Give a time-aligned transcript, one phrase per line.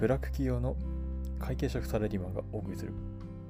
[0.00, 0.76] ブラック企業の
[1.38, 2.92] 会計職サラリーマンがお送りする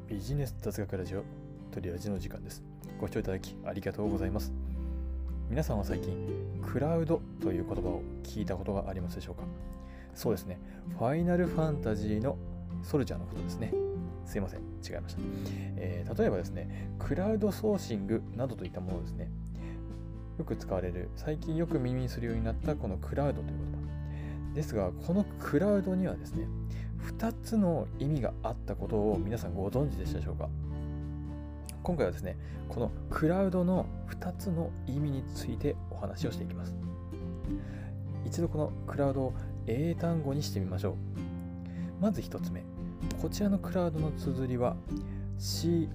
[0.09, 1.23] ビジネス雑学ラジオ
[1.71, 2.61] トリアジの時間です。
[3.01, 4.53] ご視聴いただきありがとうございます。
[5.49, 6.13] 皆さんは最近、
[6.61, 9.43] クラウドという言葉を聞いたことがありますでしょうか？
[10.17, 10.59] そうですね。
[10.99, 12.37] ファイナルファンタジーの
[12.83, 13.73] ソルジャーのことですね。
[14.27, 14.61] すいません。
[14.61, 15.21] 違いました。
[15.77, 19.31] えー、例えばですね、クラウドソーシングなどといったものですね。
[20.37, 23.80] よく使われる、最近よく耳にするようになったこのクラウドという言葉。
[24.55, 26.47] ですが、このクラウドにはですね、
[27.19, 30.49] 2つの意味があったことを皆さんご存知でしたでしょうか？
[31.83, 32.37] 今回はですね、
[32.69, 36.75] このクラウドの2つの意味についてお話をしていきます。
[38.27, 39.33] 一度このクラウドを
[39.67, 40.95] 英単語にしてみましょう。
[42.03, 42.63] まず1つ目。
[43.23, 44.77] こちらのクラウドの綴りは
[45.39, 45.89] CROWD。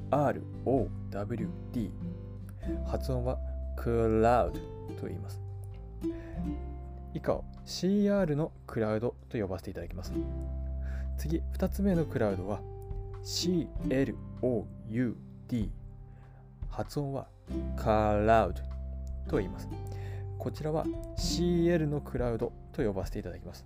[2.87, 3.37] 発音は
[3.77, 4.53] Cloud
[4.99, 5.39] と言います。
[7.15, 10.11] 以下を CR のクラウドと呼ばせていただきます。
[11.17, 12.59] 次、2つ目のクラウドは
[13.23, 14.19] CLOUD。
[16.69, 17.27] 発音は
[17.77, 18.55] Cloud
[19.29, 19.69] と言います。
[20.37, 20.85] こちらは
[21.17, 23.65] CL のクラウドと呼ばせていただきます。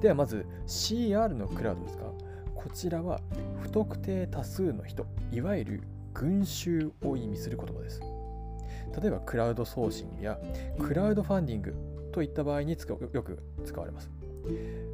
[0.00, 2.04] ではまず CR のクラウドですか
[2.56, 3.20] こちらは
[3.62, 8.00] 不特定多数の人、いわゆる群衆を意味する言葉です。
[9.00, 10.38] 例えばクラウドソーシングや
[10.78, 11.74] クラウドファンディング
[12.12, 12.76] といった場合に
[13.12, 14.10] よく使われます。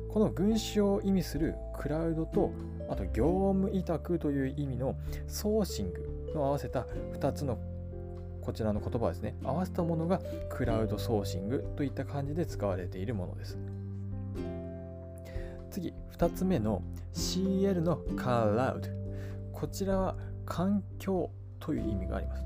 [0.09, 2.53] この群衆を意味するクラウドと
[2.89, 7.59] あと業務委託という意味のソーシングの合わせた2つの
[8.41, 9.37] こちらの言葉ですね。
[9.45, 10.21] 合わせたものが
[10.51, 13.59] クラウドソーシングといった感じで使われているものです。
[15.71, 16.83] 次2つ目の
[17.15, 18.89] CL のカラウド。
[19.53, 22.45] こちらは環境という意味があります。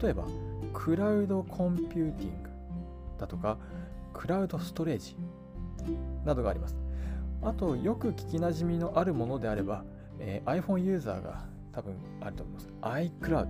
[0.00, 0.24] 例えば
[0.72, 2.50] クラウドコンピューティング
[3.18, 3.58] だとか
[4.12, 5.16] クラウドストレージ
[6.24, 6.76] などがあります。
[7.42, 9.82] あとよく聞きなじみのあるものであれば、
[10.18, 12.68] えー、iPhone ユーザーが多分あると思います。
[13.22, 13.48] iCloud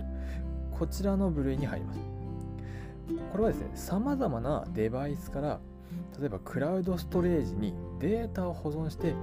[0.71, 1.99] こちらの部類に入ります。
[3.31, 5.59] これはですね様々なデバイスから
[6.19, 9.13] 例えばクラウドストレージにデータを保存して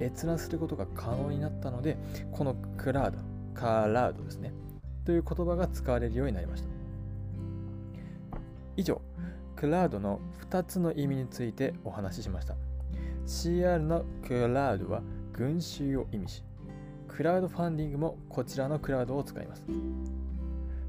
[0.00, 1.96] 閲覧することが可能になったので
[2.32, 3.18] このクラウド
[3.54, 4.52] カラウドですね。
[5.08, 6.68] という言葉が使われるようになりました。
[8.76, 9.00] 以上
[9.56, 10.20] クラウドの
[10.50, 12.56] 2つの意味についてお話ししました。
[13.24, 15.00] CR のクラウドは
[15.32, 16.44] 群衆を意味し
[17.08, 19.64] クラウドファンディングもこちらのクラウドを使います。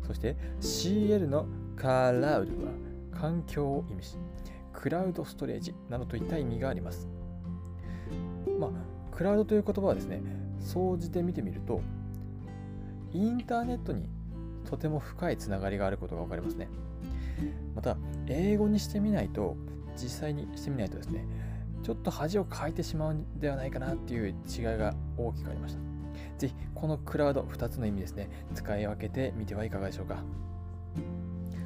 [0.06, 1.46] そして CL の
[1.78, 2.74] カラウドは
[3.14, 4.18] 環境を意味し
[4.74, 7.08] クラウドストレージなどといった意味があります。
[8.60, 8.72] まあ
[9.16, 10.22] クラウドという言葉はですね
[10.60, 11.80] 総じて見てみると
[13.14, 14.10] インターネットに
[14.70, 16.68] とても深いつながりがあることが分かりますね。
[17.76, 17.98] また、
[18.28, 19.56] 英語にしてみないと、
[19.96, 21.26] 実際にしてみないとですね、
[21.84, 25.80] ちょっと恥をかいてしまうんではないかなっていう違いが大きくありました。
[26.38, 30.24] ぜひ、このクラウド2つの意味ですね、使い分けてみてはいかがでしょうか。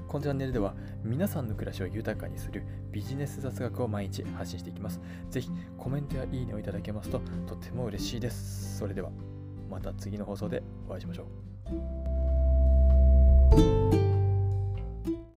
[0.08, 5.02] このチャンネルでは皆さんの暮らしを豊かにするビジネス雑学を毎日発信していきます。
[5.32, 8.78] ぜひコメントやいいねをいただけますととても嬉しいです。
[8.78, 9.10] それでは。
[9.74, 12.13] また次の放送でお会いしましょう。